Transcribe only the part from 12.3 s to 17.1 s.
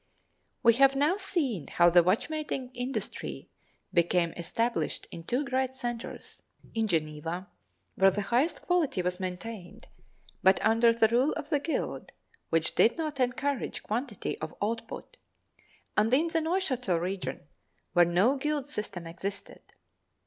which did not encourage quantity of output, and in the Neuchatel